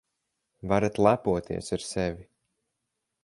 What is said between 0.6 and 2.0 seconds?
Varat lepoties ar